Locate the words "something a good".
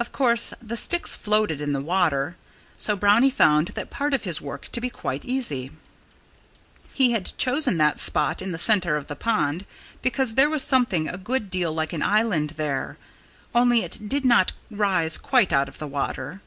10.64-11.50